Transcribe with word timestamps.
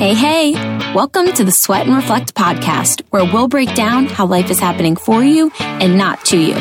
Hey, 0.00 0.14
hey, 0.14 0.52
welcome 0.94 1.30
to 1.32 1.44
the 1.44 1.50
Sweat 1.50 1.86
and 1.86 1.94
Reflect 1.94 2.34
podcast, 2.34 3.02
where 3.10 3.22
we'll 3.22 3.48
break 3.48 3.74
down 3.74 4.06
how 4.06 4.24
life 4.24 4.50
is 4.50 4.58
happening 4.58 4.96
for 4.96 5.22
you 5.22 5.52
and 5.58 5.98
not 5.98 6.24
to 6.24 6.38
you. 6.38 6.54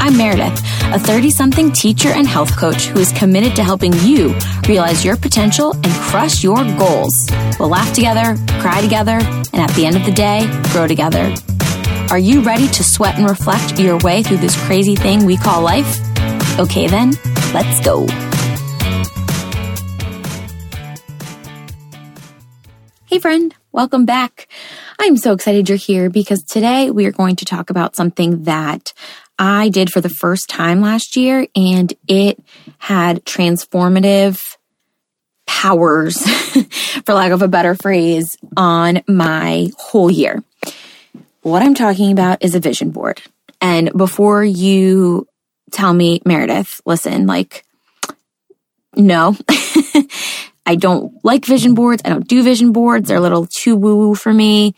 I'm 0.00 0.16
Meredith, 0.16 0.60
a 0.92 0.98
30 0.98 1.30
something 1.30 1.70
teacher 1.70 2.08
and 2.08 2.26
health 2.26 2.56
coach 2.56 2.86
who 2.86 2.98
is 2.98 3.12
committed 3.12 3.54
to 3.54 3.62
helping 3.62 3.92
you 4.00 4.36
realize 4.66 5.04
your 5.04 5.16
potential 5.16 5.72
and 5.72 5.92
crush 6.10 6.42
your 6.42 6.64
goals. 6.76 7.14
We'll 7.60 7.68
laugh 7.68 7.94
together, 7.94 8.34
cry 8.60 8.80
together, 8.80 9.20
and 9.52 9.62
at 9.62 9.70
the 9.76 9.86
end 9.86 9.94
of 9.94 10.04
the 10.04 10.10
day, 10.10 10.44
grow 10.72 10.88
together. 10.88 11.32
Are 12.10 12.18
you 12.18 12.40
ready 12.40 12.66
to 12.66 12.82
sweat 12.82 13.18
and 13.18 13.30
reflect 13.30 13.78
your 13.78 13.98
way 13.98 14.24
through 14.24 14.38
this 14.38 14.60
crazy 14.66 14.96
thing 14.96 15.24
we 15.24 15.36
call 15.36 15.62
life? 15.62 16.00
Okay, 16.58 16.88
then, 16.88 17.12
let's 17.54 17.80
go. 17.84 18.08
Hey, 23.10 23.20
friend, 23.20 23.54
welcome 23.72 24.04
back. 24.04 24.48
I'm 24.98 25.16
so 25.16 25.32
excited 25.32 25.66
you're 25.66 25.78
here 25.78 26.10
because 26.10 26.42
today 26.42 26.90
we 26.90 27.06
are 27.06 27.10
going 27.10 27.36
to 27.36 27.46
talk 27.46 27.70
about 27.70 27.96
something 27.96 28.42
that 28.42 28.92
I 29.38 29.70
did 29.70 29.90
for 29.90 30.02
the 30.02 30.10
first 30.10 30.50
time 30.50 30.82
last 30.82 31.16
year 31.16 31.46
and 31.56 31.90
it 32.06 32.38
had 32.76 33.24
transformative 33.24 34.58
powers, 35.46 36.22
for 37.06 37.14
lack 37.14 37.32
of 37.32 37.40
a 37.40 37.48
better 37.48 37.74
phrase, 37.74 38.36
on 38.58 39.02
my 39.08 39.70
whole 39.78 40.10
year. 40.10 40.44
What 41.40 41.62
I'm 41.62 41.72
talking 41.72 42.12
about 42.12 42.44
is 42.44 42.54
a 42.54 42.60
vision 42.60 42.90
board. 42.90 43.22
And 43.58 43.90
before 43.96 44.44
you 44.44 45.26
tell 45.70 45.94
me, 45.94 46.20
Meredith, 46.26 46.82
listen, 46.84 47.26
like, 47.26 47.64
no, 48.94 49.34
I 50.68 50.74
don't 50.74 51.14
like 51.24 51.46
vision 51.46 51.74
boards. 51.74 52.02
I 52.04 52.10
don't 52.10 52.28
do 52.28 52.42
vision 52.42 52.72
boards. 52.72 53.08
They're 53.08 53.16
a 53.16 53.22
little 53.22 53.46
too 53.46 53.74
woo 53.74 53.96
woo 53.96 54.14
for 54.14 54.32
me. 54.32 54.74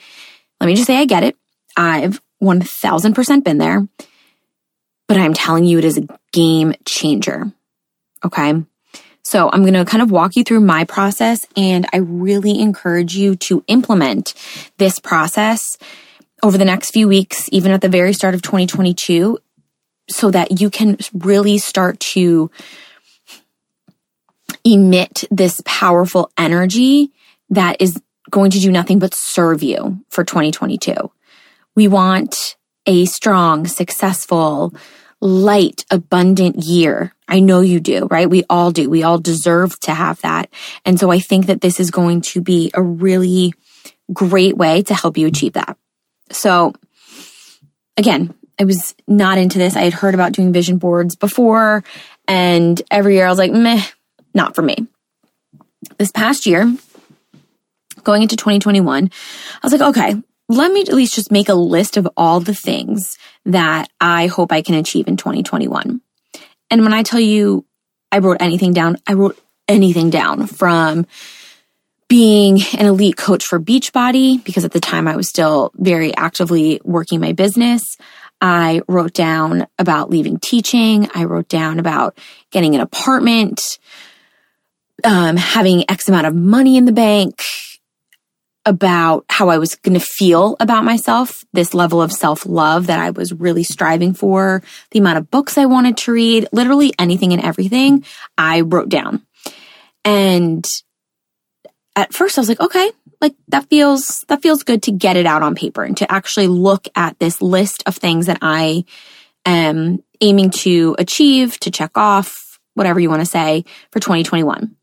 Let 0.61 0.69
me 0.69 0.77
just 0.77 0.87
say 0.87 0.97
I 0.97 1.05
get 1.05 1.25
it. 1.25 1.37
I've 1.77 2.23
1000% 2.41 3.45
been 3.45 3.59
there, 3.59 3.89
but 5.09 5.17
I'm 5.17 5.35
telling 5.35 5.65
you 5.65 5.79
it 5.79 5.85
is 5.85 5.99
a 5.99 6.07
game 6.33 6.75
changer. 6.85 7.51
Okay. 8.25 8.63
So 9.25 9.51
I'm 9.53 9.63
going 9.63 9.75
to 9.75 9.85
kind 9.85 10.01
of 10.01 10.13
walk 10.13 10.37
you 10.37 10.45
through 10.45 10.61
my 10.61 10.85
process 10.85 11.45
and 11.57 11.89
I 11.93 11.97
really 11.97 12.61
encourage 12.61 13.17
you 13.17 13.35
to 13.37 13.65
implement 13.67 14.35
this 14.79 15.01
process 15.01 15.77
over 16.41 16.57
the 16.57 16.65
next 16.65 16.93
few 16.93 17.09
weeks, 17.09 17.49
even 17.51 17.73
at 17.73 17.81
the 17.81 17.89
very 17.89 18.13
start 18.13 18.35
of 18.35 18.43
2022, 18.43 19.39
so 20.09 20.31
that 20.31 20.61
you 20.61 20.71
can 20.71 20.99
really 21.13 21.59
start 21.59 21.99
to 22.01 22.49
emit 24.65 25.25
this 25.31 25.61
powerful 25.65 26.31
energy 26.37 27.11
that 27.51 27.81
is 27.81 28.01
going 28.31 28.51
to 28.53 28.61
do 28.61 28.71
nothing 28.71 28.99
but 28.99 29.15
serve 29.15 29.63
you 29.63 30.05
for 30.09 30.25
2022. 30.25 30.95
We 31.75 31.89
want 31.89 32.57
a 32.87 33.05
strong, 33.05 33.67
successful, 33.67 34.75
light, 35.21 35.85
abundant 35.91 36.57
year. 36.57 37.15
I 37.29 37.41
know 37.41 37.61
you 37.61 37.81
do, 37.81 38.07
right? 38.11 38.29
We 38.29 38.45
all 38.49 38.71
do. 38.71 38.89
We 38.89 39.03
all 39.03 39.19
deserve 39.19 39.79
to 39.81 39.95
have 39.95 40.21
that. 40.23 40.49
And 40.85 40.99
so 40.99 41.11
I 41.11 41.19
think 41.19 41.47
that 41.47 41.61
this 41.61 41.79
is 41.79 41.91
going 41.91 42.23
to 42.23 42.41
be 42.41 42.71
a 42.75 42.83
really 42.83 43.53
great 44.13 44.57
way 44.57 44.83
to 44.83 44.95
help 44.95 45.17
you 45.17 45.27
achieve 45.27 45.53
that. 45.53 45.77
So 46.31 46.73
again, 47.97 48.35
I 48.59 48.65
was 48.65 48.95
not 49.07 49.39
into 49.39 49.59
this. 49.59 49.77
I 49.77 49.83
had 49.83 49.93
heard 49.93 50.15
about 50.15 50.33
doing 50.33 50.53
vision 50.53 50.79
boards 50.79 51.17
before 51.17 51.85
and 52.27 52.81
every 52.91 53.15
year 53.15 53.27
I 53.27 53.31
was 53.31 53.39
like, 53.39 53.53
meh, 53.53 53.83
not 54.35 54.55
for 54.55 54.63
me. 54.63 54.87
This 55.99 56.11
past 56.11 56.47
year, 56.47 56.75
going 58.05 58.23
into 58.23 58.37
2021, 58.37 59.11
I 59.55 59.67
was 59.67 59.73
like, 59.73 59.91
okay, 59.91 60.15
let 60.49 60.73
me 60.73 60.83
at 60.83 60.93
least 60.93 61.15
just 61.15 61.31
make 61.31 61.49
a 61.49 61.55
list 61.55 61.97
of 61.97 62.09
all 62.17 62.41
the 62.41 62.55
things 62.55 63.17
that 63.45 63.89
I 64.01 64.27
hope 64.27 64.53
I 64.53 64.63
can 64.63 64.75
achieve 64.75 65.09
in 65.09 65.17
2021. 65.17 66.01
And 66.71 66.83
when 66.83 66.93
I 66.93 67.03
tell 67.03 67.21
you 67.21 67.65
I 68.13 68.19
wrote 68.19 68.39
anything 68.41 68.73
down, 68.73 68.97
I 69.07 69.15
wrote 69.15 69.39
anything 69.69 70.11
down 70.11 70.47
from 70.47 71.07
being 72.09 72.61
an 72.77 72.87
elite 72.87 73.17
coach 73.17 73.47
for 73.47 73.61
Beachbody, 73.61 74.43
because 74.43 74.65
at 74.65 74.73
the 74.73 74.81
time 74.81 75.07
I 75.07 75.15
was 75.15 75.29
still 75.29 75.71
very 75.77 76.15
actively 76.17 76.81
working 76.83 77.21
my 77.21 77.33
business. 77.33 77.97
I 78.41 78.81
wrote 78.89 79.13
down 79.13 79.69
about 79.79 80.11
leaving 80.11 80.41
teaching. 80.41 81.09
I 81.15 81.25
wrote 81.25 81.49
down 81.49 81.79
about 81.79 82.19
getting 82.51 82.75
an 82.75 82.81
apartment 82.81 83.79
um, 85.05 85.37
having 85.37 85.89
X 85.91 86.09
amount 86.09 86.27
of 86.27 86.35
money 86.35 86.77
in 86.77 86.85
the 86.85 86.93
bank, 86.93 87.41
about 88.67 89.25
how 89.29 89.49
I 89.49 89.59
was 89.59 89.75
going 89.75 89.99
to 89.99 90.05
feel 90.05 90.57
about 90.61 90.85
myself, 90.85 91.45
this 91.53 91.73
level 91.73 92.03
of 92.03 92.13
self 92.13 92.45
love 92.45 92.87
that 92.87 92.99
I 92.99 93.11
was 93.11 93.33
really 93.33 93.65
striving 93.65 94.13
for, 94.13 94.63
the 94.91 94.99
amount 94.99 95.19
of 95.19 95.31
books 95.31 95.57
I 95.57 95.67
wanted 95.67 95.97
to 95.99 96.13
read, 96.13 96.49
literally 96.53 96.93
anything 96.99 97.33
and 97.33 97.43
everything 97.43 98.05
I 98.37 98.61
wrote 98.61 98.89
down. 98.89 99.27
And 100.05 100.65
at 101.97 102.13
first 102.13 102.37
I 102.37 102.43
was 102.43 102.49
like, 102.49 102.61
okay, 102.61 102.91
like 103.21 103.35
that 103.49 103.69
feels, 103.69 104.25
that 104.29 104.43
feels 104.43 104.63
good 104.63 104.83
to 104.85 104.93
get 104.93 105.17
it 105.17 105.27
out 105.27 105.43
on 105.43 105.55
paper 105.55 105.83
and 105.83 105.97
to 105.99 106.11
actually 106.11 106.47
look 106.47 106.87
at 106.95 107.19
this 107.19 107.43
list 107.43 107.83
of 107.87 107.97
things 107.97 108.27
that 108.27 108.39
I 108.43 108.85
am 109.45 110.03
aiming 110.21 110.51
to 110.51 110.97
achieve, 110.99 111.59
to 111.61 111.71
check 111.71 111.97
off, 111.97 112.37
whatever 112.75 113.01
you 113.01 113.11
want 113.11 113.21
to 113.21 113.27
say 113.27 113.65
for 113.91 114.01
2021. 114.01 114.77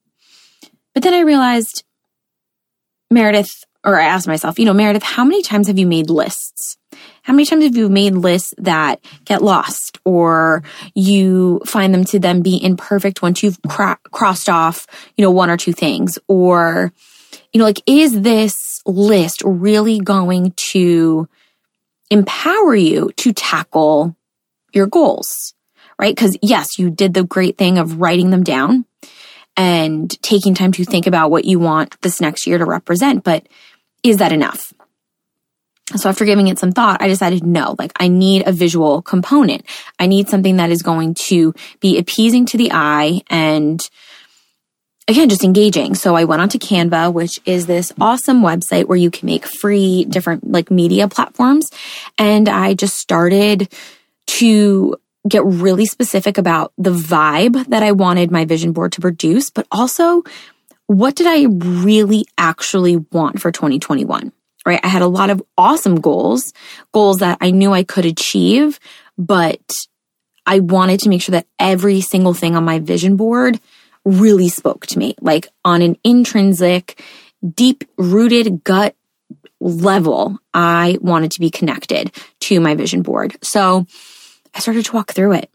But 0.97 1.03
then 1.03 1.13
I 1.13 1.19
realized, 1.19 1.83
Meredith, 3.11 3.65
or 3.85 3.99
I 3.99 4.05
asked 4.05 4.27
myself, 4.27 4.57
you 4.57 4.65
know, 4.65 4.73
Meredith, 4.73 5.03
how 5.03 5.23
many 5.23 5.43
times 5.43 5.67
have 5.67 5.77
you 5.77 5.85
made 5.85 6.09
lists? 6.09 6.75
How 7.21 7.33
many 7.33 7.45
times 7.45 7.65
have 7.65 7.77
you 7.77 7.87
made 7.87 8.15
lists 8.15 8.55
that 8.57 8.99
get 9.23 9.43
lost 9.43 9.99
or 10.05 10.63
you 10.95 11.61
find 11.67 11.93
them 11.93 12.03
to 12.05 12.17
then 12.17 12.41
be 12.41 12.59
imperfect 12.63 13.21
once 13.21 13.43
you've 13.43 13.59
crossed 14.11 14.49
off, 14.49 14.87
you 15.15 15.21
know, 15.21 15.29
one 15.29 15.51
or 15.51 15.57
two 15.57 15.71
things? 15.71 16.17
Or, 16.27 16.91
you 17.53 17.59
know, 17.59 17.65
like, 17.65 17.83
is 17.85 18.19
this 18.21 18.81
list 18.87 19.43
really 19.45 19.99
going 19.99 20.53
to 20.71 21.29
empower 22.09 22.73
you 22.73 23.11
to 23.17 23.33
tackle 23.33 24.15
your 24.73 24.87
goals? 24.87 25.53
Right? 25.99 26.15
Because 26.15 26.35
yes, 26.41 26.79
you 26.79 26.89
did 26.89 27.13
the 27.13 27.23
great 27.23 27.55
thing 27.55 27.77
of 27.77 28.01
writing 28.01 28.31
them 28.31 28.43
down 28.43 28.85
and 29.57 30.09
taking 30.21 30.53
time 30.53 30.71
to 30.73 30.85
think 30.85 31.07
about 31.07 31.31
what 31.31 31.45
you 31.45 31.59
want 31.59 31.99
this 32.01 32.21
next 32.21 32.47
year 32.47 32.59
to 32.59 32.65
represent. 32.65 33.23
But 33.23 33.47
is 34.03 34.17
that 34.17 34.31
enough? 34.31 34.71
So 35.95 36.09
after 36.09 36.25
giving 36.25 36.47
it 36.47 36.59
some 36.59 36.73
thought, 36.73 37.01
I 37.01 37.07
decided 37.07 37.45
no, 37.45 37.75
like 37.79 37.91
I 37.95 38.07
need 38.07 38.45
a 38.45 38.51
visual 38.51 39.01
component. 39.01 39.65
I 39.97 40.05
need 40.07 40.29
something 40.29 40.57
that 40.57 40.69
is 40.69 40.81
going 40.81 41.15
to 41.27 41.53
be 41.79 41.97
appeasing 41.97 42.45
to 42.47 42.57
the 42.57 42.71
eye 42.73 43.21
and 43.29 43.81
again, 45.07 45.29
just 45.29 45.45
engaging. 45.45 45.95
So 45.95 46.15
I 46.15 46.25
went 46.25 46.41
onto 46.41 46.59
Canva, 46.59 47.13
which 47.13 47.39
is 47.45 47.65
this 47.65 47.93
awesome 47.99 48.41
website 48.41 48.85
where 48.85 48.97
you 48.97 49.09
can 49.09 49.25
make 49.25 49.45
free 49.45 50.03
different 50.03 50.51
like 50.51 50.69
media 50.69 51.07
platforms. 51.07 51.69
And 52.17 52.49
I 52.49 52.73
just 52.73 52.97
started 52.97 53.73
to 54.27 54.97
get 55.27 55.45
really 55.45 55.85
specific 55.85 56.37
about 56.37 56.73
the 56.77 56.91
vibe 56.91 57.67
that 57.67 57.83
I 57.83 57.91
wanted 57.91 58.31
my 58.31 58.45
vision 58.45 58.71
board 58.71 58.91
to 58.93 59.01
produce, 59.01 59.49
but 59.49 59.67
also 59.71 60.23
what 60.87 61.15
did 61.15 61.27
I 61.27 61.43
really 61.43 62.25
actually 62.37 62.97
want 62.97 63.41
for 63.41 63.51
2021? 63.51 64.31
Right. 64.65 64.79
I 64.83 64.87
had 64.87 65.01
a 65.01 65.07
lot 65.07 65.29
of 65.29 65.41
awesome 65.57 66.01
goals, 66.01 66.51
goals 66.93 67.17
that 67.17 67.37
I 67.39 67.51
knew 67.51 67.71
I 67.71 67.83
could 67.83 68.05
achieve, 68.05 68.79
but 69.17 69.61
I 70.45 70.59
wanted 70.59 71.01
to 71.01 71.09
make 71.09 71.21
sure 71.21 71.33
that 71.33 71.47
every 71.57 72.01
single 72.01 72.33
thing 72.33 72.55
on 72.55 72.65
my 72.65 72.79
vision 72.79 73.15
board 73.15 73.59
really 74.03 74.49
spoke 74.49 74.85
to 74.87 74.99
me, 74.99 75.15
like 75.21 75.47
on 75.63 75.81
an 75.81 75.97
intrinsic, 76.03 77.01
deep 77.45 77.83
rooted 77.97 78.63
gut 78.63 78.95
level. 79.59 80.37
I 80.53 80.97
wanted 81.01 81.31
to 81.31 81.39
be 81.39 81.49
connected 81.49 82.11
to 82.41 82.59
my 82.59 82.75
vision 82.75 83.01
board. 83.01 83.37
So 83.41 83.85
I 84.53 84.59
started 84.59 84.85
to 84.85 84.93
walk 84.93 85.13
through 85.13 85.33
it. 85.33 85.49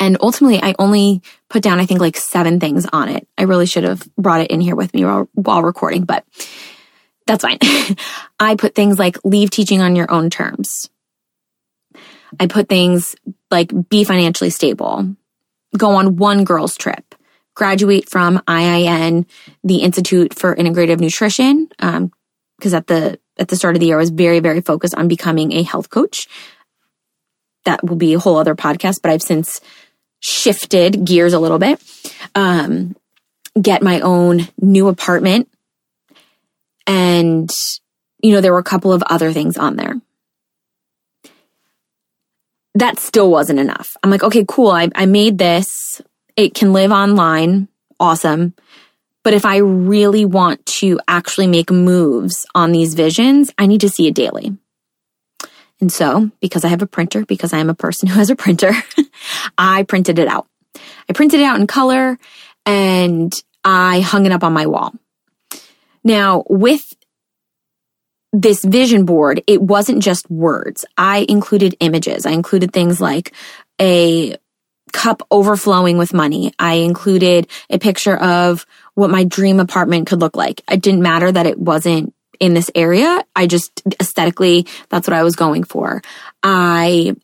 And 0.00 0.16
ultimately, 0.20 0.62
I 0.62 0.74
only 0.78 1.22
put 1.50 1.62
down, 1.62 1.80
I 1.80 1.86
think, 1.86 2.00
like 2.00 2.16
seven 2.16 2.60
things 2.60 2.86
on 2.92 3.08
it. 3.08 3.26
I 3.36 3.42
really 3.42 3.66
should 3.66 3.84
have 3.84 4.08
brought 4.16 4.40
it 4.40 4.50
in 4.50 4.60
here 4.60 4.76
with 4.76 4.94
me 4.94 5.04
while, 5.04 5.28
while 5.34 5.62
recording, 5.62 6.04
but 6.04 6.24
that's 7.26 7.42
fine. 7.42 7.58
I 8.40 8.54
put 8.54 8.74
things 8.74 8.98
like 8.98 9.18
leave 9.24 9.50
teaching 9.50 9.82
on 9.82 9.96
your 9.96 10.10
own 10.10 10.30
terms. 10.30 10.88
I 12.38 12.46
put 12.46 12.68
things 12.68 13.16
like 13.50 13.72
be 13.88 14.04
financially 14.04 14.50
stable, 14.50 15.16
go 15.76 15.92
on 15.92 16.16
one 16.16 16.44
girl's 16.44 16.76
trip, 16.76 17.14
graduate 17.54 18.08
from 18.08 18.38
IIN, 18.46 19.26
the 19.64 19.78
Institute 19.78 20.34
for 20.34 20.54
Integrative 20.54 21.00
Nutrition, 21.00 21.66
because 21.68 22.74
um, 22.74 22.74
at 22.74 22.86
the 22.86 23.18
at 23.38 23.48
the 23.48 23.56
start 23.56 23.76
of 23.76 23.80
the 23.80 23.86
year, 23.86 23.96
I 23.96 24.00
was 24.00 24.10
very 24.10 24.40
very 24.40 24.60
focused 24.60 24.94
on 24.94 25.08
becoming 25.08 25.52
a 25.52 25.62
health 25.62 25.90
coach 25.90 26.28
that 27.64 27.84
will 27.84 27.96
be 27.96 28.14
a 28.14 28.18
whole 28.18 28.36
other 28.36 28.54
podcast, 28.54 28.96
but 29.02 29.10
I've 29.12 29.22
since 29.22 29.60
shifted 30.20 31.04
gears 31.04 31.32
a 31.32 31.38
little 31.40 31.58
bit. 31.58 31.82
Um, 32.34 32.96
get 33.60 33.82
my 33.82 34.00
own 34.00 34.48
new 34.60 34.88
apartment 34.88 35.48
And, 36.86 37.50
you 38.22 38.32
know, 38.32 38.40
there 38.40 38.52
were 38.52 38.58
a 38.58 38.64
couple 38.64 38.92
of 38.92 39.02
other 39.04 39.32
things 39.32 39.58
on 39.58 39.76
there. 39.76 40.00
That 42.74 42.98
still 42.98 43.30
wasn't 43.30 43.60
enough. 43.60 43.96
I'm 44.02 44.10
like, 44.10 44.22
okay, 44.22 44.44
cool. 44.48 44.70
I, 44.70 44.88
I 44.94 45.06
made 45.06 45.38
this. 45.38 46.00
It 46.36 46.54
can 46.54 46.72
live 46.72 46.92
online. 46.92 47.68
Awesome. 48.00 48.54
But 49.24 49.34
if 49.34 49.44
I 49.44 49.58
really 49.58 50.24
want 50.24 50.64
to 50.66 51.00
actually 51.08 51.48
make 51.48 51.70
moves 51.70 52.46
on 52.54 52.72
these 52.72 52.94
visions, 52.94 53.52
I 53.58 53.66
need 53.66 53.82
to 53.82 53.88
see 53.88 54.06
it 54.06 54.14
daily. 54.14 54.56
And 55.80 55.92
so, 55.92 56.30
because 56.40 56.64
I 56.64 56.68
have 56.68 56.82
a 56.82 56.86
printer, 56.86 57.24
because 57.24 57.52
I 57.52 57.58
am 57.58 57.70
a 57.70 57.74
person 57.74 58.08
who 58.08 58.18
has 58.18 58.30
a 58.30 58.36
printer, 58.36 58.72
I 59.58 59.84
printed 59.84 60.18
it 60.18 60.28
out. 60.28 60.46
I 61.08 61.12
printed 61.12 61.40
it 61.40 61.44
out 61.44 61.60
in 61.60 61.66
color 61.66 62.18
and 62.66 63.32
I 63.64 64.00
hung 64.00 64.26
it 64.26 64.32
up 64.32 64.44
on 64.44 64.52
my 64.52 64.66
wall. 64.66 64.94
Now, 66.04 66.44
with 66.48 66.94
this 68.32 68.64
vision 68.64 69.04
board, 69.04 69.42
it 69.46 69.62
wasn't 69.62 70.02
just 70.02 70.30
words. 70.30 70.84
I 70.96 71.26
included 71.28 71.76
images. 71.80 72.26
I 72.26 72.32
included 72.32 72.72
things 72.72 73.00
like 73.00 73.32
a 73.80 74.36
cup 74.92 75.22
overflowing 75.30 75.98
with 75.98 76.14
money. 76.14 76.52
I 76.58 76.74
included 76.74 77.48
a 77.70 77.78
picture 77.78 78.16
of 78.16 78.66
what 78.94 79.10
my 79.10 79.24
dream 79.24 79.60
apartment 79.60 80.06
could 80.06 80.20
look 80.20 80.36
like. 80.36 80.62
It 80.70 80.82
didn't 80.82 81.02
matter 81.02 81.30
that 81.30 81.46
it 81.46 81.58
wasn't 81.58 82.14
in 82.40 82.54
this 82.54 82.70
area. 82.74 83.24
I 83.34 83.46
just 83.46 83.82
aesthetically, 84.00 84.66
that's 84.88 85.06
what 85.06 85.16
I 85.16 85.22
was 85.22 85.36
going 85.36 85.64
for. 85.64 86.02
I 86.42 87.16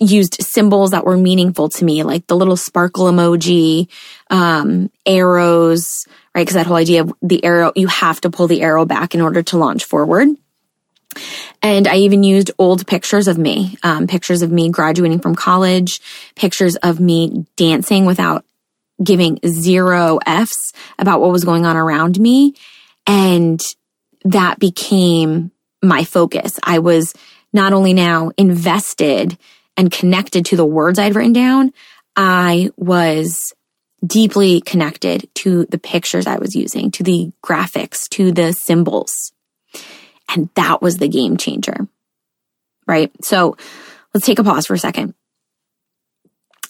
used 0.00 0.36
symbols 0.40 0.90
that 0.90 1.04
were 1.04 1.16
meaningful 1.16 1.68
to 1.68 1.84
me, 1.84 2.02
like 2.02 2.26
the 2.26 2.36
little 2.36 2.56
sparkle 2.56 3.06
emoji, 3.06 3.88
um, 4.30 4.90
arrows, 5.04 5.86
right? 6.34 6.42
Because 6.42 6.54
that 6.54 6.66
whole 6.66 6.76
idea 6.76 7.02
of 7.02 7.12
the 7.20 7.44
arrow, 7.44 7.72
you 7.76 7.86
have 7.86 8.20
to 8.22 8.30
pull 8.30 8.46
the 8.46 8.62
arrow 8.62 8.86
back 8.86 9.14
in 9.14 9.20
order 9.20 9.42
to 9.42 9.58
launch 9.58 9.84
forward. 9.84 10.28
And 11.62 11.86
I 11.86 11.96
even 11.96 12.22
used 12.22 12.50
old 12.58 12.86
pictures 12.86 13.28
of 13.28 13.36
me, 13.36 13.76
um, 13.82 14.06
pictures 14.06 14.42
of 14.42 14.50
me 14.50 14.70
graduating 14.70 15.20
from 15.20 15.34
college, 15.34 16.00
pictures 16.34 16.76
of 16.76 16.98
me 17.00 17.46
dancing 17.56 18.06
without 18.06 18.44
giving 19.02 19.38
zero 19.46 20.18
F's 20.24 20.72
about 20.98 21.20
what 21.20 21.32
was 21.32 21.44
going 21.44 21.66
on 21.66 21.76
around 21.76 22.18
me. 22.18 22.54
And 23.06 23.60
that 24.24 24.58
became 24.58 25.50
my 25.82 26.04
focus. 26.04 26.58
I 26.62 26.78
was 26.78 27.14
not 27.52 27.72
only 27.72 27.94
now 27.94 28.30
invested 28.36 29.38
and 29.76 29.90
connected 29.90 30.46
to 30.46 30.56
the 30.56 30.64
words 30.64 30.98
I'd 30.98 31.14
written 31.14 31.32
down, 31.32 31.72
I 32.16 32.70
was 32.76 33.54
deeply 34.04 34.60
connected 34.60 35.28
to 35.36 35.66
the 35.66 35.78
pictures 35.78 36.26
I 36.26 36.38
was 36.38 36.54
using, 36.54 36.90
to 36.92 37.02
the 37.02 37.32
graphics, 37.44 38.08
to 38.10 38.32
the 38.32 38.52
symbols. 38.52 39.32
And 40.34 40.48
that 40.54 40.80
was 40.80 40.96
the 40.96 41.08
game 41.08 41.36
changer. 41.36 41.88
Right. 42.86 43.12
So 43.22 43.56
let's 44.14 44.26
take 44.26 44.38
a 44.38 44.44
pause 44.44 44.66
for 44.66 44.74
a 44.74 44.78
second 44.78 45.14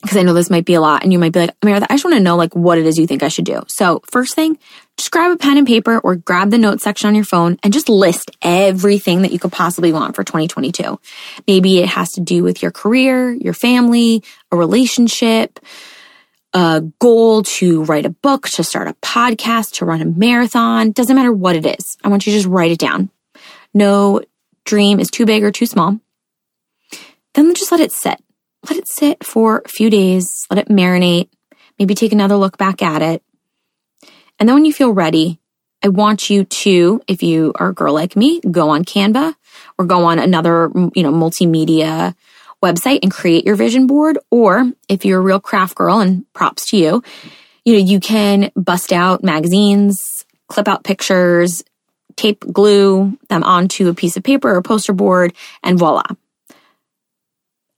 because 0.03 0.17
I 0.17 0.23
know 0.23 0.35
this 0.35 0.51
might 0.51 0.65
be 0.65 0.75
a 0.75 0.81
lot 0.81 1.03
and 1.03 1.13
you 1.13 1.19
might 1.19 1.33
be 1.33 1.41
like, 1.41 1.55
Meredith, 1.63 1.91
I 1.91 1.95
just 1.95 2.05
want 2.05 2.17
to 2.17 2.23
know 2.23 2.37
like 2.37 2.55
what 2.55 2.79
it 2.79 2.87
is 2.87 2.99
you 2.99 3.07
think 3.07 3.23
I 3.23 3.29
should 3.29 3.45
do. 3.45 3.63
So 3.69 4.03
first 4.11 4.35
thing, 4.35 4.59
just 5.01 5.11
grab 5.11 5.33
a 5.33 5.37
pen 5.37 5.59
and 5.59 5.67
paper 5.67 5.99
or 5.99 6.15
grab 6.15 6.51
the 6.51 6.59
notes 6.59 6.85
section 6.85 7.09
on 7.09 7.15
your 7.15 7.25
phone 7.25 7.59
and 7.63 7.73
just 7.73 7.89
list 7.89 8.31
everything 8.43 9.23
that 9.23 9.33
you 9.33 9.39
could 9.39 9.53
possibly 9.53 9.93
want 9.93 10.15
for 10.15 10.23
2022. 10.23 11.01
Maybe 11.47 11.79
it 11.79 11.89
has 11.89 12.13
to 12.13 12.21
do 12.21 12.43
with 12.43 12.63
your 12.63 12.71
career, 12.71 13.33
your 13.33 13.55
family, 13.55 14.23
a 14.53 14.57
relationship, 14.57 15.59
a 16.53 16.83
goal 16.99 17.43
to 17.43 17.85
write 17.85 18.07
a 18.07 18.11
book, 18.11 18.49
to 18.51 18.63
start 18.63 18.89
a 18.89 18.95
podcast, 18.95 19.77
to 19.77 19.85
run 19.85 20.03
a 20.03 20.05
marathon. 20.05 20.93
Doesn't 20.93 21.17
matter 21.17 21.33
what 21.33 21.57
it 21.57 21.67
is. 21.67 21.97
I 22.05 22.09
want 22.09 22.27
you 22.27 22.33
to 22.33 22.39
just 22.39 22.49
write 22.49 22.71
it 22.71 22.79
down. 22.79 23.11
No 23.75 24.21
dream 24.65 25.01
is 25.01 25.09
too 25.11 25.27
big 25.27 25.43
or 25.43 25.51
too 25.51 25.67
small. 25.67 25.99
Then 27.35 27.55
just 27.55 27.73
let 27.73 27.81
it 27.81 27.93
sit 27.93 28.21
let 28.69 28.79
it 28.79 28.89
sit 28.89 29.25
for 29.25 29.63
a 29.65 29.69
few 29.69 29.91
days, 29.91 30.47
let 30.51 30.59
it 30.59 30.69
marinate, 30.69 31.29
maybe 31.79 31.95
take 31.95 32.13
another 32.13 32.37
look 32.37 32.59
back 32.59 32.83
at 32.83 33.03
it. 33.03 33.23
And 34.41 34.49
then 34.49 34.57
when 34.57 34.65
you 34.65 34.73
feel 34.73 34.91
ready, 34.91 35.39
I 35.83 35.89
want 35.89 36.31
you 36.31 36.45
to, 36.45 37.03
if 37.07 37.23
you 37.23 37.53
are 37.57 37.69
a 37.69 37.75
girl 37.75 37.95
like 37.95 38.17
me, 38.17 38.41
go 38.41 38.71
on 38.71 38.85
Canva 38.85 39.35
or 39.79 39.85
go 39.85 40.05
on 40.05 40.19
another, 40.19 40.71
you 40.95 41.03
know, 41.03 41.13
multimedia 41.13 42.15
website 42.63 43.01
and 43.03 43.13
create 43.13 43.45
your 43.45 43.55
vision 43.55 43.87
board. 43.87 44.19
Or 44.31 44.73
if 44.89 45.05
you're 45.05 45.21
a 45.21 45.23
real 45.23 45.41
craft 45.41 45.75
girl 45.75 46.01
and 46.01 46.25
props 46.33 46.71
to 46.71 46.79
you, 46.79 47.03
you 47.65 47.75
know, 47.75 47.79
you 47.79 48.01
can 48.01 48.51
bust 48.57 48.93
out 48.93 49.23
magazines, 49.23 50.01
clip 50.49 50.69
out 50.69 50.85
pictures, 50.85 51.63
tape 52.17 52.45
glue 52.53 53.19
them 53.29 53.45
onto 53.45 53.89
a 53.89 53.95
piece 53.95 54.17
of 54.17 54.23
paper 54.23 54.55
or 54.55 54.63
poster 54.63 54.93
board 54.93 55.35
and 55.63 55.79
voila. 55.79 56.05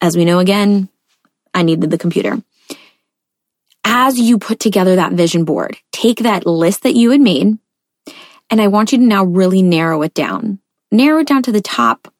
As 0.00 0.16
we 0.16 0.24
know 0.24 0.38
again, 0.38 0.88
I 1.54 1.62
needed 1.62 1.90
the 1.90 1.98
computer. 1.98 2.38
As 3.84 4.18
you 4.18 4.38
put 4.38 4.60
together 4.60 4.96
that 4.96 5.12
vision 5.12 5.44
board, 5.44 5.76
take 5.90 6.18
that 6.18 6.46
list 6.46 6.82
that 6.82 6.94
you 6.94 7.10
had 7.10 7.20
made, 7.20 7.58
and 8.50 8.60
I 8.60 8.68
want 8.68 8.92
you 8.92 8.98
to 8.98 9.04
now 9.04 9.24
really 9.24 9.62
narrow 9.62 10.02
it 10.02 10.14
down. 10.14 10.60
Narrow 10.90 11.20
it 11.20 11.26
down 11.26 11.42
to 11.44 11.52
the 11.52 11.60
top 11.60 12.12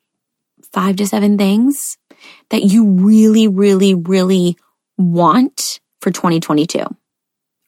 five 0.72 0.96
to 0.96 1.06
seven 1.06 1.36
things 1.38 1.98
that 2.50 2.62
you 2.62 2.86
really, 2.86 3.48
really, 3.48 3.94
really 3.94 4.56
want 4.96 5.80
for 6.00 6.10
2022, 6.10 6.84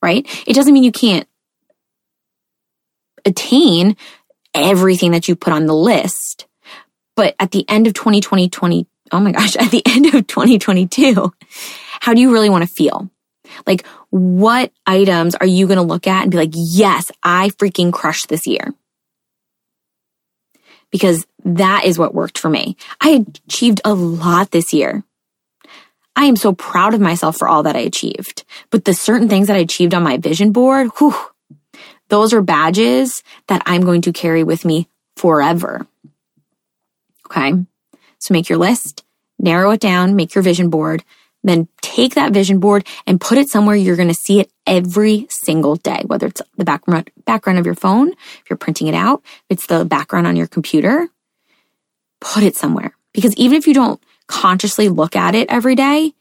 right? 0.03 0.27
It 0.47 0.55
doesn't 0.55 0.73
mean 0.73 0.85
you 0.85 0.93
can't 0.93 1.29
attain 3.25 3.97
everything 4.55 5.13
that 5.13 5.29
you 5.29 5.37
put 5.37 5.53
on 5.53 5.67
the 5.67 5.75
list. 5.75 6.47
But 7.17 7.35
at 7.39 7.51
the 7.51 7.65
end 7.69 7.87
of 7.87 7.95
2020, 7.95 8.49
20, 8.49 8.87
oh 9.13 9.21
my 9.21 9.33
gosh, 9.33 9.57
at 9.61 9.71
the 9.71 9.83
end 9.87 10.07
of 10.07 10.27
2022, 10.27 11.33
how 12.01 12.15
do 12.15 12.21
you 12.21 12.33
really 12.33 12.51
want 12.51 12.67
to 12.67 12.73
feel? 12.73 13.11
Like, 13.67 13.87
what 14.11 14.73
items 14.87 15.35
are 15.35 15.47
you 15.47 15.67
going 15.67 15.79
to 15.79 15.83
look 15.83 16.07
at 16.07 16.23
and 16.23 16.31
be 16.31 16.37
like, 16.37 16.53
yes, 16.55 17.11
I 17.23 17.51
freaking 17.51 17.93
crushed 17.93 18.29
this 18.29 18.47
year? 18.47 18.75
Because 20.91 21.27
that 21.45 21.85
is 21.85 21.99
what 21.99 22.15
worked 22.15 22.39
for 22.39 22.49
me. 22.49 22.77
I 23.01 23.25
achieved 23.49 23.81
a 23.85 23.95
lot 23.95 24.51
this 24.51 24.73
year. 24.73 25.03
I 26.17 26.27
am 26.27 26.37
so 26.37 26.53
proud 26.53 26.95
of 26.95 27.01
myself 27.01 27.37
for 27.37 27.49
all 27.49 27.65
that 27.65 27.77
I 27.77 27.81
achieved. 27.81 28.45
But 28.71 28.85
the 28.85 28.95
certain 28.95 29.29
things 29.29 29.49
that 29.49 29.57
I 29.57 29.61
achieved 29.61 29.95
on 29.95 30.05
my 30.05 30.17
vision 30.17 30.53
board, 30.53 30.91
whew, 30.99 31.17
those 32.09 32.33
are 32.33 32.43
badges 32.43 33.23
that 33.49 33.63
I'm 33.67 33.83
going 33.83 34.03
to 34.03 34.13
carry 34.13 34.45
with 34.45 34.65
me 34.65 34.89
forever. 35.17 35.87
Okay. 37.27 37.53
So 38.19 38.33
make 38.33 38.49
your 38.49 38.59
list, 38.59 39.05
narrow 39.39 39.73
it 39.73 39.81
down, 39.81 40.15
make 40.15 40.35
your 40.35 40.43
vision 40.43 40.71
board, 40.71 41.03
then 41.51 41.69
take 41.83 42.15
that 42.15 42.33
vision 42.33 42.59
board 42.59 42.87
and 43.07 43.21
put 43.21 43.39
it 43.39 43.49
somewhere 43.49 43.77
you're 43.77 43.97
going 43.97 44.09
to 44.09 44.15
see 44.15 44.41
it 44.41 44.51
every 44.67 45.27
single 45.31 45.77
day, 45.77 46.03
whether 46.07 46.27
it's 46.27 46.43
the 46.57 46.65
background, 46.65 47.11
background 47.25 47.59
of 47.59 47.67
your 47.67 47.75
phone, 47.75 48.11
if 48.11 48.45
you're 48.51 48.57
printing 48.57 48.89
it 48.89 48.95
out, 48.95 49.23
if 49.25 49.59
it's 49.59 49.67
the 49.67 49.85
background 49.85 50.27
on 50.27 50.37
your 50.37 50.47
computer, 50.47 51.09
put 52.21 52.43
it 52.43 52.57
somewhere. 52.57 52.97
Because 53.13 53.37
even 53.37 53.57
if 53.57 53.67
you 53.67 53.75
don't 53.75 54.03
consciously 54.27 54.89
look 54.89 55.15
at 55.15 55.35
it 55.35 55.49
every 55.51 55.75
day, 55.75 56.13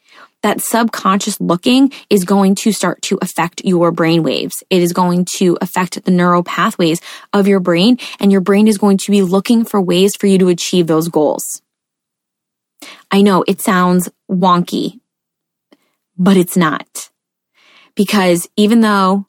that 0.44 0.62
subconscious 0.62 1.40
looking 1.40 1.92
is 2.10 2.26
going 2.26 2.54
to 2.54 2.72
start 2.72 3.02
to 3.04 3.18
affect 3.22 3.64
your 3.64 3.92
brain 3.92 4.24
waves. 4.24 4.62
It 4.70 4.82
is 4.82 4.94
going 4.94 5.26
to 5.38 5.58
affect 5.62 6.04
the 6.04 6.12
neural 6.12 6.44
pathways 6.44 7.02
of 7.32 7.48
your 7.48 7.62
brain 7.62 7.98
and 8.20 8.32
your 8.32 8.42
brain 8.42 8.68
is 8.68 8.78
going 8.78 8.98
to 8.98 9.12
be 9.12 9.22
looking 9.22 9.66
for 9.66 9.82
ways 9.82 10.16
for 10.16 10.28
you 10.28 10.38
to 10.40 10.50
achieve 10.50 10.88
those 10.88 11.08
goals. 11.08 11.62
I 13.10 13.22
know 13.22 13.44
it 13.48 13.62
sounds 13.62 14.10
wonky, 14.30 15.00
but 16.18 16.38
it's 16.38 16.58
not. 16.58 17.10
Because 17.96 18.48
even 18.58 18.82
though 18.82 19.28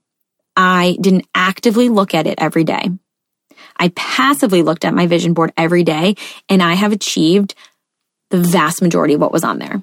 I 0.56 0.96
didn't 1.00 1.26
actively 1.34 1.88
look 1.88 2.14
at 2.14 2.26
it 2.26 2.38
every 2.38 2.64
day, 2.64 2.90
I 3.76 3.88
passively 3.94 4.62
looked 4.62 4.84
at 4.84 4.94
my 4.94 5.06
vision 5.06 5.34
board 5.34 5.52
every 5.56 5.82
day 5.82 6.14
and 6.48 6.62
I 6.62 6.74
have 6.74 6.92
achieved 6.92 7.54
the 8.30 8.38
vast 8.38 8.82
majority 8.82 9.14
of 9.14 9.20
what 9.20 9.32
was 9.32 9.44
on 9.44 9.58
there. 9.58 9.82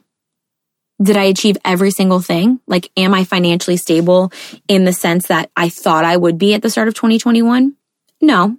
Did 1.01 1.17
I 1.17 1.23
achieve 1.23 1.57
every 1.65 1.91
single 1.91 2.19
thing? 2.19 2.59
Like, 2.67 2.91
am 2.95 3.13
I 3.13 3.23
financially 3.23 3.77
stable 3.77 4.31
in 4.67 4.85
the 4.85 4.93
sense 4.93 5.27
that 5.27 5.49
I 5.55 5.69
thought 5.69 6.05
I 6.05 6.15
would 6.15 6.37
be 6.37 6.53
at 6.53 6.61
the 6.61 6.69
start 6.69 6.87
of 6.87 6.93
2021? 6.93 7.75
No. 8.21 8.57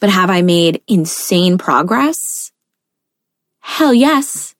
But 0.00 0.10
have 0.10 0.28
I 0.28 0.42
made 0.42 0.82
insane 0.86 1.56
progress? 1.56 2.52
Hell 3.60 3.94
yes. 3.94 4.54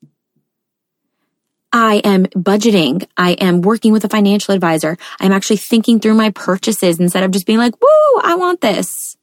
I 1.72 1.96
am 1.96 2.26
budgeting. 2.26 3.06
I 3.16 3.32
am 3.32 3.60
working 3.62 3.92
with 3.92 4.04
a 4.04 4.08
financial 4.08 4.54
advisor. 4.54 4.96
I'm 5.20 5.32
actually 5.32 5.58
thinking 5.58 6.00
through 6.00 6.14
my 6.14 6.30
purchases 6.30 6.98
instead 6.98 7.22
of 7.22 7.30
just 7.30 7.46
being 7.46 7.58
like, 7.58 7.80
woo, 7.80 8.20
I 8.22 8.34
want 8.34 8.60
this. 8.60 9.16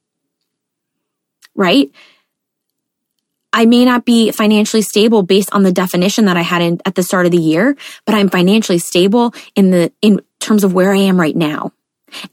Right? 1.55 1.91
I 3.51 3.65
may 3.65 3.85
not 3.85 4.05
be 4.05 4.31
financially 4.31 4.81
stable 4.81 5.23
based 5.23 5.53
on 5.53 5.63
the 5.63 5.71
definition 5.71 6.25
that 6.25 6.37
I 6.37 6.41
had 6.41 6.61
in, 6.61 6.79
at 6.85 6.95
the 6.95 7.03
start 7.03 7.25
of 7.25 7.31
the 7.31 7.37
year, 7.37 7.75
but 8.05 8.13
I'm 8.13 8.29
financially 8.29 8.77
stable 8.77 9.33
in 9.55 9.71
the, 9.71 9.91
in 10.01 10.21
terms 10.39 10.63
of 10.63 10.73
where 10.73 10.93
I 10.93 10.97
am 10.97 11.19
right 11.19 11.35
now. 11.35 11.71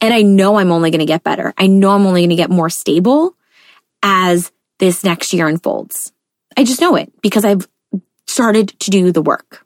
And 0.01 0.13
I 0.13 0.23
know 0.23 0.57
I'm 0.57 0.71
only 0.71 0.91
going 0.91 1.01
to 1.01 1.07
get 1.07 1.25
better. 1.25 1.55
I 1.57 1.67
know 1.67 1.91
I'm 1.91 2.07
only 2.07 2.21
going 2.21 2.31
to 2.31 2.37
get 2.37 2.51
more 2.51 2.71
stable 2.71 3.37
as 4.03 4.53
this 4.79 5.03
next 5.03 5.33
year 5.33 5.49
unfolds. 5.49 6.13
I 6.57 6.65
just 6.65 6.81
know 6.81 6.95
it 6.95 7.13
because 7.23 7.45
I've 7.45 7.67
started 8.27 8.69
to 8.81 8.91
do 8.91 9.11
the 9.11 9.23
work. 9.23 9.64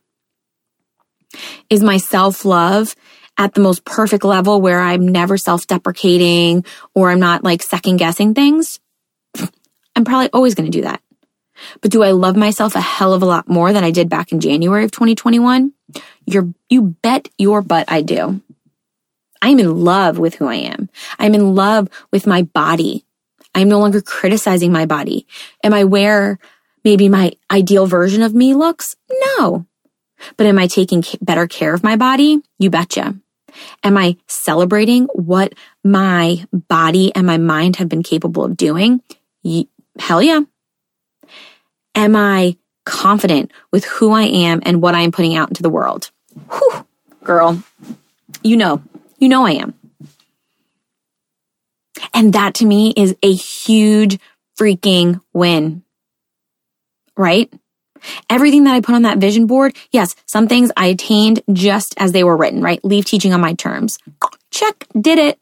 Is 1.71 1.83
my 1.83 1.99
self 1.99 2.45
love 2.45 2.95
at 3.37 3.55
the 3.55 3.61
most 3.61 3.85
perfect 3.85 4.25
level 4.25 4.61
where 4.61 4.81
I'm 4.81 5.07
never 5.07 5.37
self 5.37 5.67
deprecating 5.67 6.65
or 6.95 7.11
I'm 7.11 7.21
not 7.21 7.45
like 7.45 7.63
second 7.63 7.97
guessing 7.97 8.35
things? 8.35 8.81
I'm 9.97 10.05
probably 10.05 10.31
always 10.33 10.55
going 10.55 10.71
to 10.71 10.79
do 10.79 10.83
that. 10.83 11.01
But 11.81 11.91
do 11.91 12.03
I 12.03 12.13
love 12.13 12.37
myself 12.37 12.75
a 12.77 12.81
hell 12.81 13.13
of 13.13 13.23
a 13.23 13.27
lot 13.27 13.49
more 13.49 13.73
than 13.73 13.85
I 13.85 13.91
did 13.91 14.09
back 14.09 14.33
in 14.33 14.41
January 14.41 14.85
of 14.85 14.93
2021? 14.93 15.73
You're, 16.25 16.53
you 16.69 16.97
bet 17.03 17.29
your 17.37 17.63
butt 17.63 17.87
I 17.89 18.03
do. 18.03 18.41
I'm 19.41 19.59
in 19.59 19.85
love 19.85 20.19
with 20.19 20.35
who 20.35 20.47
I 20.47 20.57
am. 20.57 20.89
I'm 21.19 21.35
in 21.35 21.55
love 21.55 21.89
with 22.13 22.27
my 22.27 22.43
body. 22.43 23.05
I'm 23.55 23.69
no 23.69 23.79
longer 23.79 24.01
criticizing 24.01 24.73
my 24.73 24.87
body. 24.87 25.27
Am 25.63 25.73
I 25.73 25.85
where 25.85 26.39
maybe 26.85 27.09
my 27.09 27.33
ideal 27.51 27.87
version 27.87 28.23
of 28.23 28.35
me 28.35 28.55
looks? 28.55 28.95
No. 29.39 29.67
But 30.37 30.47
am 30.47 30.59
I 30.59 30.67
taking 30.67 31.05
better 31.21 31.47
care 31.47 31.75
of 31.75 31.83
my 31.83 31.97
body? 31.97 32.41
You 32.59 32.71
betcha. 32.71 33.17
Am 33.83 33.97
I 33.97 34.17
celebrating 34.27 35.05
what 35.15 35.55
my 35.83 36.45
body 36.53 37.15
and 37.15 37.27
my 37.27 37.39
mind 37.39 37.77
have 37.77 37.89
been 37.89 38.03
capable 38.03 38.45
of 38.45 38.57
doing? 38.57 39.03
Hell 39.99 40.23
yeah. 40.23 40.41
Am 41.95 42.15
I 42.15 42.57
confident 42.85 43.53
with 43.73 43.85
who 43.85 44.13
I 44.13 44.25
am 44.25 44.61
and 44.65 44.81
what 44.81 44.95
I 44.95 45.01
am 45.01 45.13
putting 45.13 45.35
out 45.35 45.49
into 45.49 45.63
the 45.63 45.71
world? 45.71 46.11
Whew, 46.51 46.87
girl, 47.25 47.63
you 48.43 48.57
know, 48.57 48.83
you 49.19 49.29
know 49.29 49.45
I 49.45 49.53
am. 49.53 49.75
And 52.15 52.33
that 52.35 52.55
to 52.55 52.67
me 52.67 52.93
is 52.97 53.17
a 53.23 53.33
huge 53.33 54.19
freaking 54.59 55.21
win. 55.33 55.83
Right? 57.17 57.53
Everything 58.31 58.65
that 58.65 58.75
I 58.75 58.81
put 58.81 58.95
on 58.95 59.03
that 59.03 59.19
vision 59.19 59.47
board, 59.47 59.77
yes, 59.91 60.15
some 60.27 60.49
things 60.49 60.71
I 60.77 60.87
attained 60.87 61.43
just 61.53 61.95
as 61.99 62.13
they 62.13 62.25
were 62.25 62.37
written, 62.37 62.63
right? 62.63 62.85
Leave 62.85 63.05
teaching 63.05 63.33
on 63.33 63.41
my 63.41 63.55
terms. 63.55 63.99
Check, 64.51 64.87
did 64.99 65.19
it. 65.19 65.39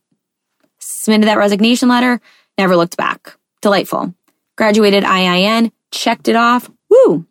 Submitted 0.78 1.26
that 1.26 1.38
resignation 1.38 1.88
letter, 1.88 2.20
never 2.58 2.76
looked 2.76 2.96
back. 2.96 3.36
Delightful. 3.62 4.14
Graduated 4.56 5.04
IIN, 5.04 5.72
checked 5.90 6.28
it 6.28 6.36
off. 6.36 6.70
Woo! 6.90 7.26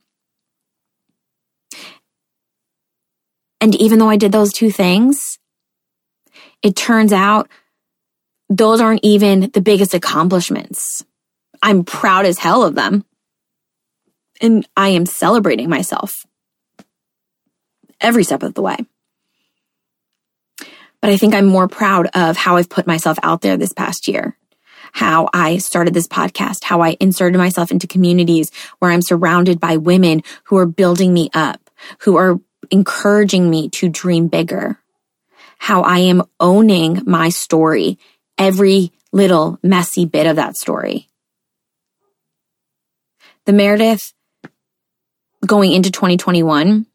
And 3.62 3.76
even 3.76 4.00
though 4.00 4.10
I 4.10 4.18
did 4.18 4.32
those 4.32 4.54
two 4.54 4.70
things, 4.70 5.40
it 6.62 6.76
turns 6.76 7.14
out 7.14 7.50
those 8.50 8.82
aren't 8.82 9.04
even 9.04 9.50
the 9.54 9.62
biggest 9.62 9.94
accomplishments. 9.94 11.04
I'm 11.62 11.84
proud 11.84 12.26
as 12.26 12.38
hell 12.38 12.64
of 12.64 12.76
them. 12.76 13.06
And 14.42 14.68
I 14.76 14.90
am 14.90 15.06
celebrating 15.06 15.70
myself 15.70 16.26
every 18.02 18.24
step 18.24 18.44
of 18.44 18.54
the 18.54 18.62
way. 18.62 18.78
But 21.02 21.12
I 21.12 21.18
think 21.18 21.34
I'm 21.34 21.46
more 21.46 21.68
proud 21.68 22.08
of 22.14 22.36
how 22.36 22.58
I've 22.58 22.70
put 22.70 22.88
myself 22.88 23.18
out 23.22 23.42
there 23.42 23.58
this 23.58 23.74
past 23.74 24.08
year 24.08 24.38
how 24.96 25.28
I 25.34 25.58
started 25.58 25.94
this 25.94 26.08
podcast, 26.08 26.64
how 26.64 26.80
I 26.80 26.96
inserted 27.02 27.38
myself 27.38 27.70
into 27.70 27.86
communities 27.86 28.50
where 28.80 28.92
I'm 28.92 29.02
surrounded 29.02 29.60
by 29.60 29.76
women 29.76 30.24
who 30.46 30.56
are 30.56 30.66
building 30.66 31.14
me 31.14 31.30
up, 31.34 31.70
who 32.00 32.16
are 32.16 32.40
encouraging 32.72 33.50
me 33.50 33.68
to 33.72 33.90
dream 33.90 34.30
bigger, 34.30 34.80
how 35.58 35.82
I 35.82 36.00
am 36.00 36.24
owning 36.40 37.02
my 37.06 37.28
story, 37.28 38.00
every 38.38 38.94
little 39.12 39.60
messy 39.62 40.06
bit 40.06 40.28
of 40.28 40.38
that 40.38 40.56
story. 40.56 41.10
The 43.46 43.54
Meredith 43.54 44.14
going 45.46 45.72
into 45.72 45.92
2021 45.92 46.86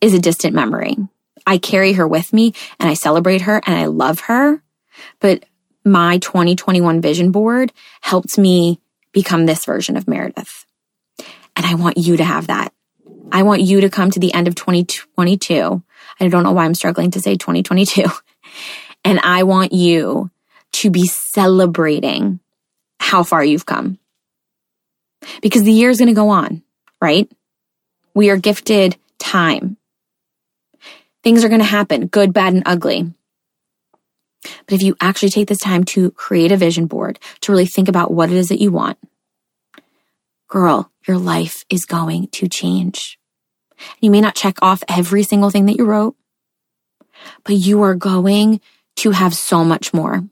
is 0.00 0.14
a 0.14 0.20
distant 0.20 0.54
memory. 0.54 0.96
I 1.46 1.58
carry 1.58 1.92
her 1.94 2.06
with 2.06 2.32
me 2.32 2.54
and 2.80 2.88
I 2.88 2.94
celebrate 2.94 3.42
her 3.42 3.60
and 3.64 3.76
I 3.76 3.86
love 3.86 4.20
her. 4.20 4.62
But 5.20 5.44
my 5.84 6.18
2021 6.18 7.00
vision 7.00 7.30
board 7.30 7.72
helped 8.00 8.36
me 8.38 8.80
become 9.12 9.46
this 9.46 9.64
version 9.64 9.96
of 9.96 10.08
Meredith. 10.08 10.66
And 11.54 11.64
I 11.64 11.74
want 11.74 11.96
you 11.96 12.16
to 12.16 12.24
have 12.24 12.48
that. 12.48 12.72
I 13.32 13.42
want 13.42 13.62
you 13.62 13.80
to 13.80 13.90
come 13.90 14.10
to 14.10 14.20
the 14.20 14.34
end 14.34 14.48
of 14.48 14.54
2022. 14.54 15.82
I 16.20 16.28
don't 16.28 16.42
know 16.42 16.52
why 16.52 16.64
I'm 16.64 16.74
struggling 16.74 17.12
to 17.12 17.20
say 17.20 17.36
2022. 17.36 18.04
And 19.04 19.20
I 19.20 19.44
want 19.44 19.72
you 19.72 20.32
to 20.72 20.90
be 20.90 21.06
celebrating 21.06 22.40
how 22.98 23.22
far 23.22 23.44
you've 23.44 23.64
come. 23.64 24.00
Because 25.40 25.62
the 25.62 25.70
year 25.70 25.90
is 25.90 25.98
going 25.98 26.08
to 26.08 26.12
go 26.12 26.30
on, 26.30 26.64
right? 27.00 27.30
We 28.14 28.30
are 28.30 28.36
gifted 28.36 28.96
time. 29.18 29.76
Things 31.22 31.44
are 31.44 31.48
going 31.48 31.60
to 31.60 31.64
happen, 31.64 32.06
good, 32.06 32.32
bad, 32.32 32.54
and 32.54 32.62
ugly. 32.66 33.12
But 34.42 34.74
if 34.74 34.82
you 34.82 34.96
actually 35.00 35.30
take 35.30 35.48
this 35.48 35.58
time 35.58 35.84
to 35.84 36.10
create 36.12 36.52
a 36.52 36.56
vision 36.56 36.86
board, 36.86 37.18
to 37.40 37.52
really 37.52 37.66
think 37.66 37.88
about 37.88 38.12
what 38.12 38.30
it 38.30 38.36
is 38.36 38.48
that 38.48 38.60
you 38.60 38.70
want, 38.70 38.98
girl, 40.48 40.90
your 41.06 41.18
life 41.18 41.64
is 41.68 41.84
going 41.84 42.28
to 42.28 42.48
change. 42.48 43.18
You 44.00 44.10
may 44.10 44.20
not 44.20 44.34
check 44.34 44.56
off 44.62 44.82
every 44.88 45.22
single 45.22 45.50
thing 45.50 45.66
that 45.66 45.76
you 45.76 45.84
wrote, 45.84 46.16
but 47.44 47.56
you 47.56 47.82
are 47.82 47.94
going 47.94 48.60
to 48.96 49.10
have 49.10 49.34
so 49.34 49.64
much 49.64 49.92
more. 49.92 50.24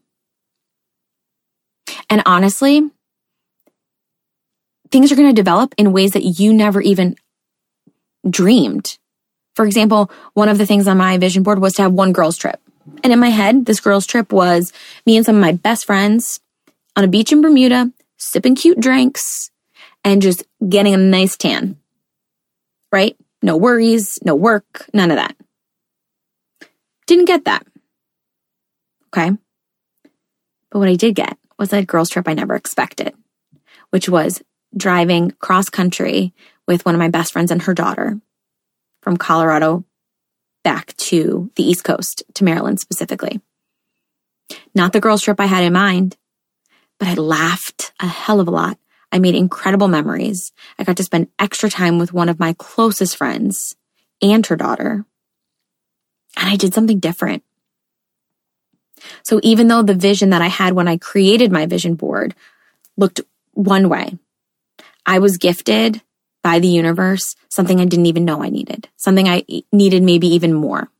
And 2.08 2.22
honestly, 2.24 2.90
things 4.94 5.10
are 5.10 5.16
going 5.16 5.28
to 5.28 5.34
develop 5.34 5.74
in 5.76 5.92
ways 5.92 6.12
that 6.12 6.22
you 6.22 6.54
never 6.54 6.80
even 6.80 7.16
dreamed. 8.30 8.96
For 9.56 9.66
example, 9.66 10.08
one 10.34 10.48
of 10.48 10.56
the 10.56 10.66
things 10.66 10.86
on 10.86 10.98
my 10.98 11.18
vision 11.18 11.42
board 11.42 11.60
was 11.60 11.72
to 11.74 11.82
have 11.82 11.92
one 11.92 12.12
girls 12.12 12.36
trip. 12.36 12.60
And 13.02 13.12
in 13.12 13.18
my 13.18 13.30
head, 13.30 13.66
this 13.66 13.80
girls' 13.80 14.06
trip 14.06 14.32
was 14.32 14.72
me 15.04 15.16
and 15.16 15.26
some 15.26 15.34
of 15.34 15.40
my 15.40 15.50
best 15.50 15.84
friends 15.84 16.38
on 16.94 17.02
a 17.02 17.08
beach 17.08 17.32
in 17.32 17.42
Bermuda, 17.42 17.90
sipping 18.18 18.54
cute 18.54 18.78
drinks 18.78 19.50
and 20.04 20.22
just 20.22 20.44
getting 20.68 20.94
a 20.94 20.96
nice 20.96 21.36
tan. 21.36 21.76
Right? 22.92 23.16
No 23.42 23.56
worries, 23.56 24.20
no 24.24 24.36
work, 24.36 24.88
none 24.94 25.10
of 25.10 25.16
that. 25.16 25.34
Didn't 27.08 27.24
get 27.24 27.46
that. 27.46 27.66
Okay. 29.08 29.32
But 30.70 30.78
what 30.78 30.88
I 30.88 30.94
did 30.94 31.16
get 31.16 31.36
was 31.58 31.72
a 31.72 31.84
girls' 31.84 32.10
trip 32.10 32.28
I 32.28 32.34
never 32.34 32.54
expected, 32.54 33.12
which 33.90 34.08
was 34.08 34.40
driving 34.76 35.30
cross 35.40 35.68
country 35.68 36.32
with 36.66 36.84
one 36.84 36.94
of 36.94 36.98
my 36.98 37.08
best 37.08 37.32
friends 37.32 37.50
and 37.50 37.62
her 37.62 37.74
daughter 37.74 38.20
from 39.02 39.16
Colorado 39.16 39.84
back 40.62 40.96
to 40.96 41.50
the 41.56 41.62
East 41.62 41.84
Coast, 41.84 42.22
to 42.34 42.44
Maryland 42.44 42.80
specifically. 42.80 43.40
Not 44.74 44.92
the 44.92 45.00
girls' 45.00 45.22
trip 45.22 45.38
I 45.38 45.46
had 45.46 45.64
in 45.64 45.72
mind, 45.72 46.16
but 46.98 47.08
I 47.08 47.14
laughed 47.14 47.92
a 48.00 48.06
hell 48.06 48.40
of 48.40 48.48
a 48.48 48.50
lot. 48.50 48.78
I 49.12 49.18
made 49.18 49.34
incredible 49.34 49.88
memories. 49.88 50.52
I 50.78 50.84
got 50.84 50.96
to 50.96 51.04
spend 51.04 51.28
extra 51.38 51.70
time 51.70 51.98
with 51.98 52.12
one 52.12 52.28
of 52.28 52.40
my 52.40 52.54
closest 52.58 53.16
friends 53.16 53.76
and 54.20 54.44
her 54.46 54.56
daughter. 54.56 55.04
And 56.36 56.48
I 56.48 56.56
did 56.56 56.74
something 56.74 56.98
different. 56.98 57.44
So 59.22 59.38
even 59.42 59.68
though 59.68 59.82
the 59.82 59.94
vision 59.94 60.30
that 60.30 60.42
I 60.42 60.48
had 60.48 60.72
when 60.72 60.88
I 60.88 60.96
created 60.96 61.52
my 61.52 61.66
vision 61.66 61.94
board 61.94 62.34
looked 62.96 63.20
one 63.52 63.88
way, 63.88 64.18
I 65.06 65.18
was 65.18 65.38
gifted 65.38 66.02
by 66.42 66.58
the 66.58 66.68
universe 66.68 67.36
something 67.48 67.80
I 67.80 67.84
didn't 67.84 68.06
even 68.06 68.24
know 68.24 68.42
I 68.42 68.48
needed, 68.50 68.88
something 68.96 69.28
I 69.28 69.44
needed 69.72 70.02
maybe 70.02 70.28
even 70.28 70.52
more. 70.52 70.90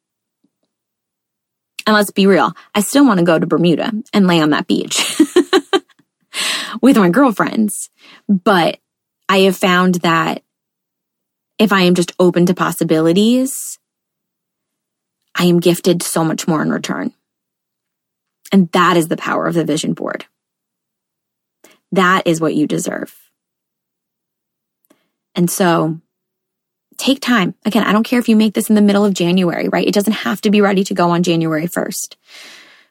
And 1.86 1.94
let's 1.94 2.12
be 2.12 2.26
real, 2.26 2.52
I 2.74 2.80
still 2.80 3.04
want 3.04 3.18
to 3.18 3.26
go 3.26 3.38
to 3.38 3.46
Bermuda 3.46 3.92
and 4.12 4.26
lay 4.26 4.40
on 4.40 4.50
that 4.50 4.66
beach 4.66 5.20
with 6.82 6.96
my 6.96 7.10
girlfriends. 7.10 7.90
But 8.28 8.78
I 9.28 9.40
have 9.40 9.56
found 9.56 9.96
that 9.96 10.42
if 11.58 11.72
I 11.72 11.82
am 11.82 11.94
just 11.94 12.12
open 12.18 12.46
to 12.46 12.54
possibilities, 12.54 13.78
I 15.34 15.44
am 15.44 15.60
gifted 15.60 16.02
so 16.02 16.24
much 16.24 16.48
more 16.48 16.62
in 16.62 16.70
return. 16.70 17.12
And 18.52 18.70
that 18.72 18.96
is 18.96 19.08
the 19.08 19.16
power 19.16 19.46
of 19.46 19.54
the 19.54 19.64
vision 19.64 19.94
board. 19.94 20.26
That 21.92 22.26
is 22.26 22.40
what 22.40 22.54
you 22.54 22.66
deserve. 22.66 23.14
And 25.34 25.50
so 25.50 26.00
take 26.96 27.20
time. 27.20 27.54
Again, 27.64 27.84
I 27.84 27.92
don't 27.92 28.04
care 28.04 28.18
if 28.18 28.28
you 28.28 28.36
make 28.36 28.54
this 28.54 28.68
in 28.68 28.76
the 28.76 28.82
middle 28.82 29.04
of 29.04 29.14
January, 29.14 29.68
right? 29.68 29.86
It 29.86 29.94
doesn't 29.94 30.12
have 30.12 30.40
to 30.42 30.50
be 30.50 30.60
ready 30.60 30.84
to 30.84 30.94
go 30.94 31.10
on 31.10 31.22
January 31.22 31.66
1st. 31.66 32.16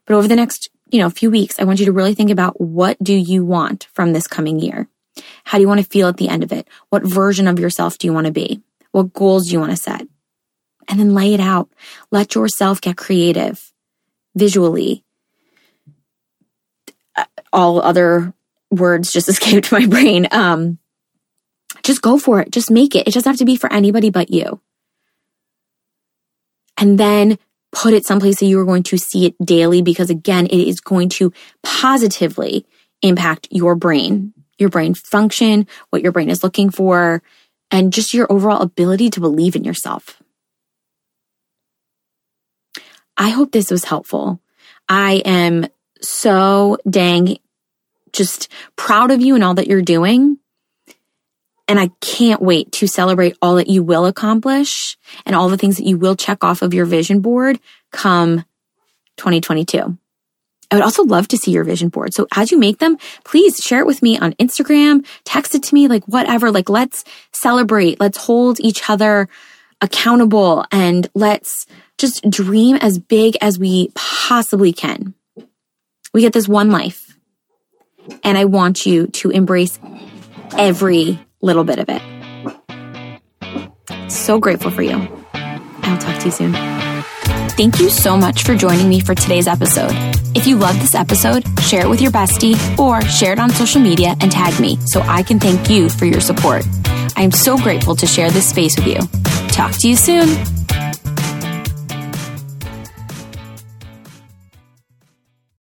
But 0.06 0.16
over 0.16 0.28
the 0.28 0.36
next, 0.36 0.70
you 0.92 1.00
know, 1.00 1.10
few 1.10 1.32
weeks, 1.32 1.60
I 1.60 1.64
want 1.64 1.80
you 1.80 1.86
to 1.86 1.92
really 1.92 2.14
think 2.14 2.30
about 2.30 2.60
what 2.60 3.02
do 3.02 3.14
you 3.14 3.46
want 3.46 3.88
from 3.94 4.14
this 4.14 4.28
coming 4.28 4.60
year? 4.60 4.88
How 5.46 5.58
do 5.58 5.62
you 5.62 5.68
want 5.68 5.80
to 5.80 5.88
feel 5.88 6.08
at 6.08 6.18
the 6.18 6.28
end 6.28 6.44
of 6.44 6.52
it? 6.52 6.68
What 6.90 7.04
version 7.04 7.48
of 7.48 7.60
yourself 7.60 7.98
do 7.98 8.08
you 8.08 8.14
want 8.14 8.28
to 8.28 8.34
be? 8.34 8.62
What 8.92 9.14
goals 9.14 9.48
do 9.48 9.54
you 9.54 9.60
want 9.60 9.72
to 9.72 9.78
set? 9.78 10.08
And 10.88 11.00
then 11.00 11.14
lay 11.14 11.34
it 11.34 11.40
out. 11.40 11.70
Let 12.12 12.36
yourself 12.36 12.82
get 12.82 12.98
creative. 12.98 13.72
visually. 14.36 15.04
Uh, 17.16 17.26
all 17.54 17.82
other 17.82 18.34
words 18.72 19.12
just 19.12 19.30
escaped 19.34 19.72
my 19.72 19.86
brain. 19.86 20.28
Um, 20.32 20.80
just 21.84 22.02
go 22.02 22.18
for 22.18 22.40
it. 22.40 22.52
Just 22.52 22.72
make 22.72 22.96
it. 22.96 23.08
It 23.08 23.14
doesn't 23.14 23.30
have 23.30 23.40
to 23.40 23.46
be 23.46 23.56
for 23.56 23.72
anybody 23.72 24.10
but 24.10 24.32
you. 24.32 24.62
And 26.78 26.98
then 26.98 27.38
put 27.72 27.94
it 27.94 28.06
someplace 28.06 28.40
that 28.40 28.46
you 28.46 28.60
are 28.60 28.66
going 28.66 28.84
to 28.84 28.98
see 28.98 29.26
it 29.26 29.36
daily 29.44 29.82
because 29.82 30.10
again, 30.10 30.46
it 30.46 30.68
is 30.68 30.80
going 30.80 31.10
to 31.10 31.34
positively 31.62 32.66
impact 33.02 33.48
your 33.52 33.76
brain, 33.76 34.34
your 34.58 34.70
brain 34.70 34.94
function, 34.94 35.68
what 35.90 36.02
your 36.02 36.12
brain 36.12 36.30
is 36.30 36.44
looking 36.44 36.70
for, 36.70 37.22
and 37.70 37.92
just 37.92 38.14
your 38.14 38.32
overall 38.32 38.62
ability 38.62 39.10
to 39.10 39.20
believe 39.20 39.56
in 39.56 39.64
yourself. 39.64 40.22
I 43.18 43.30
hope 43.30 43.52
this 43.52 43.70
was 43.70 43.84
helpful. 43.84 44.40
I 44.88 45.22
am 45.26 45.68
so 46.02 46.78
dang 46.90 47.38
just 48.12 48.48
proud 48.76 49.12
of 49.12 49.22
you 49.22 49.36
and 49.36 49.44
all 49.44 49.56
that 49.56 49.68
you're 49.68 49.82
doing. 49.82 50.38
And 51.68 51.80
I 51.80 51.90
can't 52.02 52.42
wait 52.42 52.72
to 52.74 52.88
celebrate 52.88 53.38
all 53.42 53.56
that 53.56 53.70
you 53.70 53.84
will 53.84 54.06
accomplish 54.06 54.98
and 55.26 55.36
all 55.36 55.50
the 55.50 55.58
things 55.58 55.78
that 55.78 55.86
you 55.86 55.98
will 55.98 56.16
check 56.16 56.44
off 56.44 56.62
of 56.62 56.74
your 56.74 56.86
vision 56.86 57.22
board 57.22 57.60
come 57.92 58.44
2022. 59.18 59.98
I 60.72 60.76
would 60.76 60.84
also 60.84 61.04
love 61.04 61.28
to 61.30 61.38
see 61.38 61.52
your 61.52 61.64
vision 61.64 61.90
board. 61.90 62.14
So 62.14 62.28
as 62.36 62.52
you 62.52 62.58
make 62.58 62.80
them, 62.80 62.98
please 63.24 63.58
share 63.58 63.80
it 63.80 63.86
with 63.86 64.02
me 64.02 64.18
on 64.18 64.34
Instagram, 64.34 65.06
text 65.24 65.54
it 65.54 65.64
to 65.64 65.74
me, 65.74 65.88
like 65.88 66.04
whatever. 66.06 66.52
Like 66.52 66.68
let's 66.68 67.04
celebrate. 67.32 68.00
Let's 68.00 68.18
hold 68.18 68.60
each 68.60 68.90
other 68.90 69.30
accountable 69.82 70.66
and 70.72 71.08
let's 71.14 71.68
just 71.98 72.28
dream 72.30 72.78
as 72.78 72.98
big 72.98 73.38
as 73.40 73.60
we 73.60 73.90
possibly 73.94 74.74
can. 74.74 75.14
We 76.14 76.22
get 76.22 76.34
this 76.34 76.48
one 76.48 76.72
life 76.72 77.18
and 78.24 78.38
I 78.38 78.46
want 78.46 78.86
you 78.86 79.08
to 79.08 79.30
embrace 79.30 79.80
every 80.58 81.20
little 81.44 81.64
bit 81.64 81.80
of 81.80 81.90
it. 81.90 82.02
So 84.12 84.40
grateful 84.40 84.72
for 84.72 84.82
you. 84.82 85.08
I'll 85.34 85.98
talk 85.98 86.20
to 86.20 86.26
you 86.26 86.32
soon. 86.32 86.54
Thank 87.56 87.80
you 87.80 87.90
so 87.90 88.18
much 88.18 88.44
for 88.44 88.56
joining 88.56 88.90
me 88.90 89.00
for 89.00 89.14
today's 89.14 89.48
episode. 89.48 89.92
If 90.36 90.48
you 90.48 90.58
love 90.58 90.80
this 90.80 90.96
episode, 90.96 91.44
share 91.60 91.82
it 91.86 91.90
with 91.90 92.02
your 92.02 92.12
bestie 92.12 92.58
or 92.80 93.02
share 93.04 93.34
it 93.34 93.40
on 93.40 93.52
social 93.52 93.82
media 93.82 94.16
and 94.22 94.32
tag 94.32 94.60
me 94.60 94.78
so 94.88 95.02
I 95.02 95.22
can 95.22 95.40
thank 95.40 95.70
you 95.70 95.90
for 95.90 96.06
your 96.06 96.22
support. 96.22 96.66
I 97.16 97.22
am 97.22 97.32
so 97.32 97.58
grateful 97.58 97.96
to 97.98 98.08
share 98.08 98.32
this 98.32 98.50
space 98.50 98.76
with 98.76 98.88
you. 98.88 99.00
Talk 99.50 99.74
to 99.74 99.90
you 99.90 99.96
soon. 99.96 100.63